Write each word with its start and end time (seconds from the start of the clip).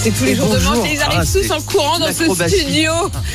C'est 0.00 0.12
tous 0.12 0.24
les 0.24 0.36
jours 0.36 0.46
de 0.48 0.54
bonjour. 0.54 0.76
manche 0.76 0.88
et 0.88 0.94
ils 0.94 1.02
arrivent 1.02 1.32
tous 1.32 1.50
en 1.50 1.60
courant 1.60 1.98
dans 1.98 2.12
ce 2.12 2.48
studio. 2.48 2.92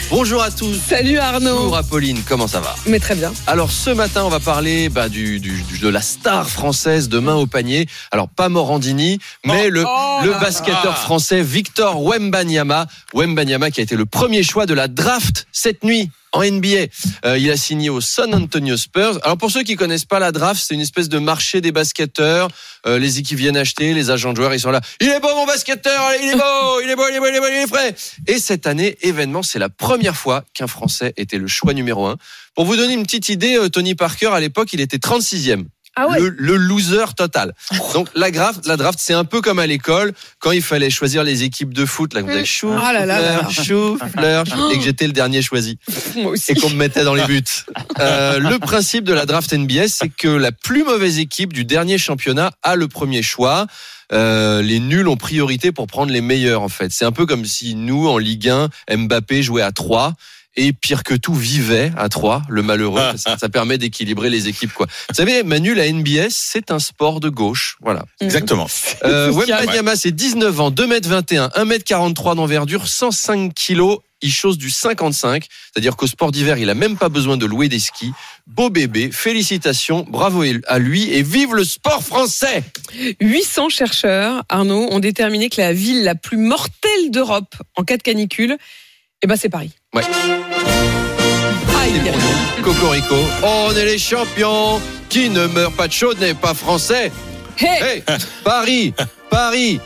Bonjour 0.10 0.41
à 0.41 0.50
tous. 0.50 0.79
Salut 0.88 1.18
Arnaud. 1.18 1.55
Bonjour 1.55 1.78
Apolline, 1.78 2.21
comment 2.28 2.47
ça 2.47 2.61
va? 2.61 2.73
Mais 2.86 3.00
très 3.00 3.16
bien. 3.16 3.34
Alors 3.47 3.70
ce 3.70 3.89
matin, 3.89 4.23
on 4.23 4.29
va 4.29 4.39
parler 4.39 4.88
bah, 4.88 5.10
du, 5.10 5.39
de 5.39 5.88
la 5.89 6.02
star 6.02 6.50
française 6.50 7.10
de 7.10 7.20
main 7.20 7.36
au 7.36 7.47
panier. 7.47 7.88
Alors 8.11 8.29
pas 8.29 8.47
Morandini, 8.47 9.20
mais 9.46 9.70
le, 9.70 9.84
oh 9.86 10.20
le 10.23 10.32
basketteur 10.39 10.97
français 10.97 11.41
Victor 11.41 12.02
Wembanyama. 12.02 12.88
Wembanyama 13.14 13.70
qui 13.70 13.82
a 13.82 13.84
été 13.84 13.95
le 13.95 14.05
premier 14.05 14.43
choix 14.43 14.66
de 14.66 14.73
la 14.73 14.88
draft 14.88 15.48
cette 15.52 15.84
nuit 15.84 16.09
en 16.34 16.43
NBA. 16.43 16.87
Euh, 17.25 17.37
il 17.37 17.50
a 17.50 17.57
signé 17.57 17.89
au 17.89 18.01
San 18.01 18.33
Antonio 18.33 18.75
Spurs. 18.75 19.19
Alors 19.23 19.37
pour 19.37 19.51
ceux 19.51 19.64
qui 19.64 19.75
connaissent 19.75 20.05
pas 20.05 20.19
la 20.19 20.32
draft, 20.32 20.61
c'est 20.65 20.73
une 20.73 20.82
espèce 20.82 21.07
de 21.09 21.19
marché 21.19 21.61
des 21.61 21.71
basketteurs. 21.71 22.50
Euh, 22.86 23.00
les 23.00 23.19
équipes 23.19 23.37
viennent 23.37 23.57
acheter, 23.57 23.93
les 23.93 24.09
agents 24.11 24.32
de 24.32 24.37
joueurs, 24.37 24.54
ils 24.54 24.59
sont 24.59 24.71
là. 24.71 24.82
Il 25.00 25.07
est 25.07 25.19
beau 25.19 25.33
mon 25.36 25.46
basketteur, 25.46 26.11
il 26.21 26.29
est 26.29 26.36
beau, 26.36 26.82
il 26.83 26.89
est 26.89 26.96
beau, 26.96 27.04
il 27.09 27.15
est 27.15 27.19
beau, 27.19 27.28
il 27.29 27.36
est 27.36 27.39
beau, 27.39 27.47
il 27.50 27.64
est 27.64 27.68
frais. 27.68 27.96
Et 28.28 28.39
cette 28.39 28.68
année, 28.68 28.97
événement, 29.01 29.43
c'est 29.43 29.59
la 29.59 29.69
première 29.69 30.18
fois 30.18 30.43
qu'un 30.54 30.68
Français 30.68 31.14
était 31.15 31.37
le 31.37 31.47
choix 31.47 31.73
numéro 31.73 32.08
un. 32.08 32.17
Pour 32.56 32.66
vous 32.66 32.75
donner 32.75 32.94
une 32.94 33.03
petite 33.03 33.30
idée, 33.30 33.56
euh, 33.56 33.70
Tony 33.70 33.95
Parker, 33.95 34.31
à 34.34 34.39
l'époque, 34.39 34.73
il 34.73 34.81
était 34.81 34.97
36e. 34.97 35.66
Ah 35.95 36.08
ouais. 36.08 36.20
Le, 36.20 36.30
le 36.38 36.56
loser 36.56 37.14
total. 37.16 37.53
Donc 37.94 38.08
la 38.16 38.31
draft, 38.31 38.66
la 38.66 38.78
draft, 38.78 38.97
c'est 39.02 39.14
un 39.14 39.25
peu 39.25 39.42
comme 39.42 39.59
à 39.59 39.67
l'école 39.67 40.14
quand 40.39 40.52
il 40.52 40.61
fallait 40.61 40.89
choisir 40.89 41.23
les 41.23 41.44
équipes 41.44 41.73
de 41.73 41.86
foot. 41.86 42.14
Là, 42.14 42.22
vous 42.22 42.30
avez 42.30 42.45
chou, 42.45 42.72
Ah 42.81 42.94
là 42.94 43.06
là 43.06 43.47
chou, 43.50 43.98
fleur, 44.11 44.44
et 44.72 44.78
que 44.78 44.84
j'étais 44.84 45.08
le 45.08 45.14
dernier 45.14 45.42
choisi 45.42 45.78
Moi 46.16 46.31
aussi. 46.31 46.52
et 46.52 46.56
qu'on 46.56 46.70
me 46.70 46.75
mettait 46.75 47.03
dans 47.03 47.14
les 47.14 47.25
buts. 47.25 47.44
Euh, 48.00 48.39
le 48.39 48.59
principe 48.59 49.04
de 49.04 49.14
la 49.14 49.26
draft 49.26 49.54
NBA, 49.54 49.88
c'est 49.88 50.09
que 50.09 50.28
la 50.28 50.52
plus 50.52 50.84
mauvaise 50.84 51.20
équipe 51.20 51.54
du 51.54 51.66
dernier 51.66 51.98
championnat 51.98 52.52
a 52.64 52.76
le 52.76 52.88
premier 52.88 53.22
choix. 53.22 53.67
Euh, 54.12 54.62
les 54.62 54.80
nuls 54.80 55.08
ont 55.08 55.17
priorité 55.17 55.72
pour 55.72 55.88
prendre 55.88 56.12
les 56.12 56.22
meilleurs 56.22 56.62
en 56.62 56.70
fait. 56.70 56.92
C'est 56.92 57.06
un 57.06 57.12
peu 57.12 57.26
comme 57.26 57.45
si 57.45 57.76
nous 57.76 58.08
en 58.08 58.17
Ligue 58.17 58.50
1, 58.50 58.70
Mbappé 58.95 59.42
jouait 59.44 59.62
à 59.62 59.72
3 59.72 60.14
et 60.56 60.73
pire 60.73 61.04
que 61.04 61.16
tout 61.16 61.34
vivait 61.34 61.92
à 61.98 62.09
3, 62.09 62.44
le 62.50 62.62
malheureux. 62.62 63.02
ça, 63.16 63.38
ça 63.38 63.50
permet 63.50 63.78
d'équilibrer 63.78 64.30
les 64.30 64.48
équipes 64.48 64.73
quoi. 64.73 64.88
Vous 65.10 65.16
savez, 65.16 65.44
Manu, 65.44 65.73
la 65.73 65.92
NBS, 65.92 66.30
c'est 66.32 66.72
un 66.72 66.80
sport 66.80 67.20
de 67.20 67.30
gauche. 67.30 67.78
Voilà. 67.82 68.06
Exactement. 68.22 68.68
Euh, 69.04 69.32
C'est 69.45 69.52
Wembanyama, 69.52 69.95
c'est 69.95 70.12
19 70.12 70.60
ans, 70.60 70.72
2m21, 70.72 71.52
1m43 71.54 72.36
d'envergure, 72.36 72.88
105 72.88 73.54
kilos. 73.54 74.00
Il 74.22 74.32
chose 74.32 74.58
du 74.58 74.70
55, 74.70 75.45
c'est-à-dire 75.73 75.98
qu'au 75.98 76.08
sport 76.08 76.32
d'hiver, 76.32 76.58
il 76.58 76.70
a 76.70 76.76
même 76.76 76.95
pas 76.95 77.10
besoin 77.10 77.36
de 77.36 77.45
louer 77.45 77.67
des 77.67 77.80
skis. 77.80 78.14
Beau 78.48 78.70
bébé, 78.70 79.10
félicitations, 79.12 80.06
bravo 80.08 80.44
à 80.67 80.80
lui 80.80 81.12
et 81.12 81.23
vive 81.23 81.54
le 81.56 81.66
sport 81.66 82.02
français 82.02 82.64
800 83.20 83.67
chercheurs, 83.67 84.44
Arnaud, 84.48 84.88
ont 84.92 85.00
déterminé 85.00 85.50
que 85.50 85.60
la 85.60 85.73
ville 85.73 86.06
la 86.06 86.16
plus 86.16 86.38
mortelle 86.38 87.12
d'Europe 87.12 87.54
en 87.76 87.84
cas 87.84 87.98
de 87.98 88.02
canicule, 88.02 88.58
eh 89.24 89.28
ben 89.28 89.36
c'est 89.36 89.50
Paris. 89.50 89.72
Ouais. 89.96 90.04
Nous. 92.04 92.64
Cocorico, 92.64 93.16
on 93.44 93.72
est 93.76 93.86
les 93.86 93.98
champions. 93.98 94.82
Qui 95.10 95.30
ne 95.30 95.46
meurt 95.48 95.76
pas 95.76 95.88
de 95.88 95.94
chaud 95.94 96.14
n'est 96.16 96.34
pas 96.34 96.54
français. 96.54 97.12
Hey. 97.60 97.84
Hey, 97.84 98.04
Paris, 98.44 98.94
Paris, 99.30 99.80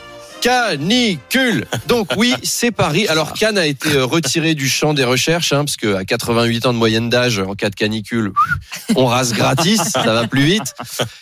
canicule. 0.48 1.66
Donc 1.88 2.12
oui, 2.16 2.34
c'est 2.42 2.72
Paris. 2.72 3.06
Alors 3.10 3.34
Cannes 3.34 3.58
a 3.58 3.66
été 3.66 3.96
euh, 3.96 4.06
retiré 4.06 4.56
du 4.56 4.70
champ 4.70 4.94
des 4.94 5.04
recherches, 5.04 5.52
hein, 5.52 5.66
parce 5.66 5.76
que 5.76 5.94
à 5.96 6.06
88 6.06 6.68
ans 6.68 6.74
de 6.74 6.78
moyenne 6.78 7.10
d'âge, 7.10 7.40
en 7.40 7.54
cas 7.54 7.70
de 7.70 7.76
canicule, 7.76 8.32
on 8.96 9.08
rase 9.08 9.34
gratis, 9.34 9.82
ça 9.92 10.04
va 10.04 10.26
plus 10.26 10.44
vite. 10.46 10.74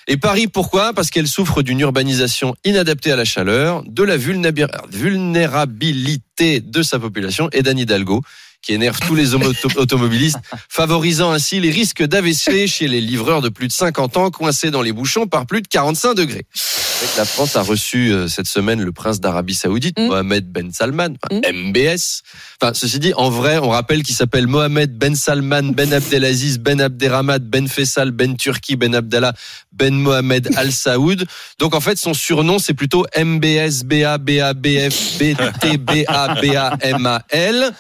Et 0.08 0.18
Paris, 0.18 0.46
pourquoi? 0.46 0.94
Parce 0.94 1.10
qu'elle 1.10 1.28
souffre 1.28 1.64
d'une 1.64 1.80
urbanisation 1.80 2.54
inadaptée 2.64 3.12
à 3.12 3.16
la 3.16 3.26
chaleur, 3.26 3.82
de 3.88 4.04
la 4.04 4.16
vulnérabi- 4.16 4.68
vulnérabilité 4.92 6.60
de 6.60 6.84
sa 6.84 7.00
population 7.00 7.50
et 7.52 7.64
d'Anne 7.64 7.80
Hidalgo 7.80 8.22
qui 8.62 8.74
énerve 8.74 8.98
tous 9.06 9.14
les 9.14 9.36
automobilistes, 9.36 10.40
favorisant 10.70 11.32
ainsi 11.32 11.60
les 11.60 11.70
risques 11.70 12.02
d'AVC 12.04 12.66
chez 12.66 12.88
les 12.88 13.00
livreurs 13.00 13.42
de 13.42 13.50
plus 13.50 13.68
de 13.68 13.72
50 13.72 14.18
ans 14.18 14.32
coincés 14.32 14.72
dans 14.72 14.82
les 14.82 14.92
bouchons 14.92 15.28
par 15.28 15.46
plus 15.46 15.62
de 15.62 15.68
45 15.68 16.16
degrés. 16.16 16.48
La 17.18 17.26
France 17.26 17.56
a 17.56 17.62
reçu 17.62 18.12
euh, 18.12 18.28
cette 18.28 18.48
semaine 18.48 18.82
le 18.82 18.92
prince 18.92 19.20
d'Arabie 19.20 19.54
Saoudite, 19.54 19.98
Mm. 20.00 20.08
Mohamed 20.08 20.46
Ben 20.52 20.72
Salman, 20.72 21.10
enfin, 21.24 21.42
MBS. 21.54 22.22
Enfin, 22.62 22.74
ceci 22.74 23.00
dit, 23.00 23.14
en 23.16 23.30
vrai, 23.30 23.58
on 23.58 23.70
rappelle 23.70 24.02
qu'il 24.04 24.16
s'appelle 24.16 24.48
Mohamed 24.48 24.98
Ben 24.98 25.16
Salman, 25.16 25.72
Ben 25.74 25.94
Abdelaziz, 25.94 26.58
Ben 26.60 26.82
Abderrahmad, 26.82 27.44
Ben 27.50 27.68
Faisal, 27.68 28.12
Ben 28.12 28.36
Turki, 28.36 28.76
Ben 28.76 28.94
Abdallah, 28.96 29.34
Ben 29.72 29.94
Mohamed 29.94 30.50
Al 30.58 30.72
Saoud. 30.72 31.26
Donc 31.60 31.74
en 31.76 31.80
fait, 31.82 31.98
son 31.98 32.14
surnom, 32.14 32.60
c'est 32.60 32.74
plutôt 32.74 33.06
MBS, 33.18 33.84
BA, 33.86 34.18
BA, 34.18 34.54
BF, 34.54 35.18
BT, 35.20 35.78
BA, 35.78 36.36
BA, 36.42 36.78
MAL. 36.98 37.72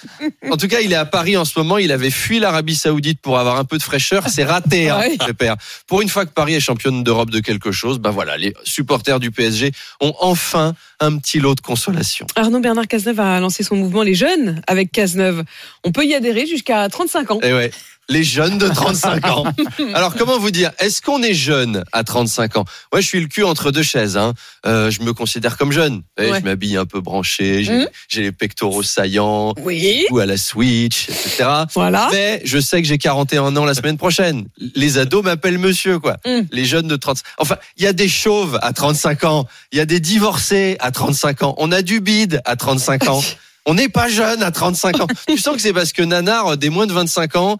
En 0.51 0.57
tout 0.57 0.67
cas, 0.67 0.79
il 0.81 0.91
est 0.93 0.95
à 0.97 1.05
Paris 1.05 1.35
en 1.37 1.45
ce 1.45 1.57
moment. 1.59 1.77
Il 1.77 1.91
avait 1.91 2.11
fui 2.11 2.39
l'Arabie 2.39 2.75
Saoudite 2.75 3.19
pour 3.21 3.39
avoir 3.39 3.57
un 3.57 3.65
peu 3.65 3.77
de 3.77 3.83
fraîcheur. 3.83 4.27
C'est 4.29 4.43
raté, 4.45 4.89
hein, 4.89 4.99
Ouais. 4.99 5.17
pépère. 5.25 5.55
Pour 5.87 6.01
une 6.01 6.09
fois 6.09 6.25
que 6.25 6.31
Paris 6.31 6.53
est 6.55 6.59
championne 6.61 7.03
d'Europe 7.03 7.29
de 7.31 7.39
quelque 7.39 7.71
chose, 7.71 7.99
ben 7.99 8.11
voilà, 8.11 8.37
les 8.37 8.53
supporters 8.63 9.04
du 9.19 9.31
PSG 9.31 9.71
ont 10.01 10.13
enfin 10.19 10.73
un 10.99 11.17
petit 11.17 11.39
lot 11.39 11.55
de 11.55 11.61
consolation. 11.61 12.25
Arnaud 12.35 12.59
Bernard 12.59 12.88
Cazeneuve 12.88 13.19
a 13.19 13.39
lancé 13.39 13.63
son 13.63 13.75
mouvement 13.75 14.03
Les 14.03 14.16
Jeunes 14.16 14.61
avec 14.67 14.91
Cazeneuve. 14.91 15.43
On 15.83 15.91
peut 15.91 16.05
y 16.05 16.13
adhérer 16.13 16.45
jusqu'à 16.47 16.88
35 16.89 17.31
ans. 17.31 17.39
Et 17.41 17.53
ouais. 17.53 17.71
Les 18.07 18.23
jeunes 18.23 18.57
de 18.57 18.67
35 18.67 19.27
ans. 19.27 19.43
Alors 19.93 20.13
comment 20.16 20.38
vous 20.38 20.51
dire? 20.51 20.71
Est-ce 20.79 21.01
qu'on 21.01 21.23
est 21.23 21.33
jeune 21.33 21.83
à 21.91 22.03
35 22.03 22.57
ans? 22.57 22.66
Moi, 22.91 23.01
je 23.01 23.07
suis 23.07 23.19
le 23.19 23.27
cul 23.27 23.43
entre 23.43 23.71
deux 23.71 23.83
chaises. 23.83 24.16
Hein. 24.16 24.33
Euh, 24.66 24.91
je 24.91 25.01
me 25.01 25.13
considère 25.13 25.57
comme 25.57 25.71
jeune. 25.71 26.03
Ouais. 26.19 26.39
Je 26.39 26.44
m'habille 26.44 26.77
un 26.77 26.85
peu 26.85 27.01
branché. 27.01 27.63
J'ai 27.63 27.88
j'ai 28.07 28.21
les 28.21 28.31
pectoraux 28.31 28.83
saillants. 28.83 29.53
Oui. 29.63 30.05
Ou 30.11 30.19
à 30.19 30.25
la 30.25 30.38
Switch, 30.38 31.09
etc. 31.09 31.45
Voilà. 31.73 32.09
Mais 32.11 32.41
je 32.45 32.59
sais 32.59 32.81
que 32.81 32.88
j'ai 32.88 32.97
41 32.97 33.55
ans 33.57 33.65
la 33.65 33.73
semaine 33.73 33.97
prochaine. 33.97 34.47
Les 34.75 34.97
ados 34.97 35.23
m'appellent 35.23 35.57
monsieur, 35.57 35.99
quoi. 35.99 36.17
Mm. 36.25 36.41
Les 36.51 36.65
jeunes 36.65 36.88
de 36.88 36.95
30. 36.95 37.23
Enfin, 37.38 37.57
il 37.77 37.83
y 37.83 37.88
a 37.88 37.94
des 37.94 38.07
chauves 38.07 38.59
à 38.61 38.71
35 38.71 39.23
ans. 39.23 39.47
Il 39.71 39.77
y 39.77 39.81
a 39.81 39.85
des 39.85 39.99
divorcés 39.99 40.77
à 40.79 40.91
35 40.91 41.44
ans. 41.44 41.55
On 41.57 41.71
a 41.71 41.81
du 41.81 42.01
bide 42.01 42.41
à 42.45 42.55
35 42.55 43.09
ans. 43.09 43.23
On 43.65 43.73
n'est 43.73 43.89
pas 43.89 44.09
jeune 44.09 44.43
à 44.43 44.51
35 44.51 44.99
ans. 45.01 45.07
tu 45.27 45.37
sens 45.37 45.55
que 45.55 45.61
c'est 45.61 45.73
parce 45.73 45.91
que 45.91 46.01
Nanar, 46.03 46.47
euh, 46.47 46.55
des 46.55 46.69
moins 46.69 46.85
de 46.85 46.93
25 46.93 47.35
ans, 47.35 47.57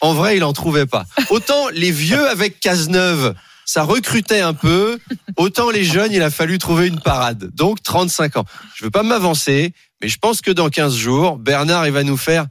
en 0.00 0.12
vrai, 0.14 0.36
il 0.36 0.44
en 0.44 0.52
trouvait 0.52 0.86
pas. 0.86 1.06
Autant 1.30 1.68
les 1.72 1.90
vieux 1.90 2.28
avec 2.28 2.60
Cazeneuve, 2.60 3.34
ça 3.64 3.82
recrutait 3.82 4.40
un 4.40 4.54
peu. 4.54 4.98
Autant 5.36 5.70
les 5.70 5.84
jeunes, 5.84 6.12
il 6.12 6.22
a 6.22 6.30
fallu 6.30 6.58
trouver 6.58 6.86
une 6.88 7.00
parade. 7.00 7.50
Donc 7.54 7.82
35 7.82 8.36
ans. 8.36 8.44
Je 8.74 8.84
veux 8.84 8.90
pas 8.90 9.02
m'avancer, 9.02 9.72
mais 10.02 10.08
je 10.08 10.18
pense 10.18 10.40
que 10.40 10.50
dans 10.50 10.68
15 10.68 10.94
jours, 10.94 11.38
Bernard, 11.38 11.86
il 11.86 11.92
va 11.92 12.02
nous 12.04 12.16
faire. 12.16 12.46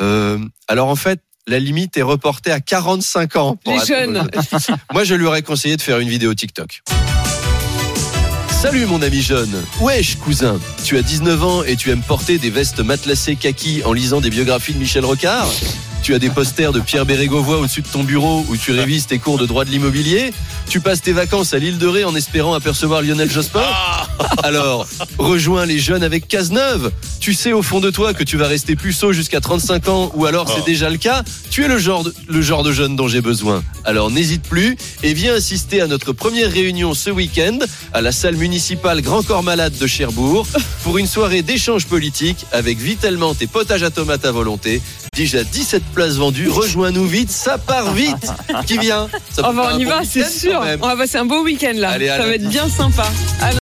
euh, 0.00 0.38
alors 0.68 0.88
en 0.88 0.96
fait, 0.96 1.20
la 1.46 1.58
limite 1.58 1.96
est 1.96 2.02
reportée 2.02 2.52
à 2.52 2.60
45 2.60 3.36
ans. 3.36 3.56
pour 3.56 3.72
Les 3.72 3.84
jeunes. 3.84 4.28
Moi, 4.92 5.04
je 5.04 5.14
lui 5.14 5.26
aurais 5.26 5.42
conseillé 5.42 5.76
de 5.76 5.82
faire 5.82 5.98
une 5.98 6.08
vidéo 6.08 6.34
TikTok. 6.34 6.82
Salut 8.62 8.86
mon 8.86 9.02
ami 9.02 9.20
jeune. 9.20 9.50
Wesh 9.80 10.18
cousin, 10.20 10.60
tu 10.84 10.96
as 10.96 11.02
19 11.02 11.42
ans 11.42 11.64
et 11.64 11.74
tu 11.74 11.90
aimes 11.90 12.00
porter 12.00 12.38
des 12.38 12.48
vestes 12.48 12.78
matelassées 12.78 13.34
kaki 13.34 13.82
en 13.84 13.92
lisant 13.92 14.20
des 14.20 14.30
biographies 14.30 14.72
de 14.72 14.78
Michel 14.78 15.04
Rocard? 15.04 15.48
Tu 16.02 16.14
as 16.14 16.18
des 16.18 16.30
posters 16.30 16.72
de 16.72 16.80
Pierre 16.80 17.06
Bérégovoy 17.06 17.58
au-dessus 17.58 17.80
de 17.82 17.86
ton 17.86 18.02
bureau 18.02 18.44
où 18.48 18.56
tu 18.56 18.72
révises 18.72 19.06
tes 19.06 19.20
cours 19.20 19.38
de 19.38 19.46
droit 19.46 19.64
de 19.64 19.70
l'immobilier 19.70 20.32
Tu 20.68 20.80
passes 20.80 21.00
tes 21.00 21.12
vacances 21.12 21.54
à 21.54 21.58
l'île 21.58 21.78
de 21.78 21.86
Ré 21.86 22.02
en 22.02 22.16
espérant 22.16 22.54
apercevoir 22.54 23.02
Lionel 23.02 23.30
Jospin 23.30 23.62
Alors, 24.42 24.88
rejoins 25.18 25.64
les 25.64 25.78
jeunes 25.78 26.02
avec 26.02 26.26
Cazeneuve. 26.26 26.90
Tu 27.20 27.34
sais 27.34 27.52
au 27.52 27.62
fond 27.62 27.78
de 27.78 27.90
toi 27.90 28.14
que 28.14 28.24
tu 28.24 28.36
vas 28.36 28.48
rester 28.48 28.74
puceau 28.74 29.12
jusqu'à 29.12 29.40
35 29.40 29.88
ans 29.88 30.10
ou 30.14 30.26
alors 30.26 30.50
c'est 30.50 30.64
déjà 30.64 30.90
le 30.90 30.96
cas. 30.96 31.22
Tu 31.50 31.64
es 31.64 31.68
le 31.68 31.78
genre 31.78 32.02
de, 32.02 32.12
le 32.26 32.42
genre 32.42 32.64
de 32.64 32.72
jeune 32.72 32.96
dont 32.96 33.06
j'ai 33.06 33.20
besoin. 33.20 33.62
Alors 33.84 34.10
n'hésite 34.10 34.42
plus 34.42 34.76
et 35.04 35.14
viens 35.14 35.34
assister 35.34 35.80
à 35.80 35.86
notre 35.86 36.12
première 36.12 36.50
réunion 36.50 36.94
ce 36.94 37.10
week-end 37.10 37.58
à 37.92 38.00
la 38.00 38.10
salle 38.10 38.34
municipale 38.34 39.02
Grand 39.02 39.22
Corps 39.22 39.44
Malade 39.44 39.78
de 39.78 39.86
Cherbourg 39.86 40.48
pour 40.82 40.98
une 40.98 41.06
soirée 41.06 41.42
d'échange 41.42 41.86
politique 41.86 42.44
avec 42.50 42.78
Vitelment 42.78 43.36
et 43.40 43.46
potage 43.46 43.84
à 43.84 43.90
tomates 43.90 44.24
à 44.24 44.32
volonté. 44.32 44.82
Déjà 45.14 45.44
17 45.44 45.91
places 45.92 46.16
vendues. 46.16 46.48
Rejoins-nous 46.48 47.06
vite, 47.06 47.30
ça 47.30 47.58
part 47.58 47.92
vite. 47.92 48.32
Qui 48.66 48.78
vient? 48.78 49.08
Ça 49.30 49.42
Oh, 49.48 49.52
bah, 49.54 49.72
on 49.74 49.78
y 49.78 49.84
va, 49.84 50.00
c'est 50.04 50.28
sûr. 50.28 50.60
On 50.80 50.86
va 50.88 50.96
passer 50.96 51.18
un 51.18 51.24
beau 51.24 51.42
week-end 51.42 51.72
là. 51.74 51.90
Allez, 51.90 52.08
Ça 52.08 52.18
va 52.18 52.34
être 52.34 52.48
bien 52.48 52.68
sympa. 52.68 53.04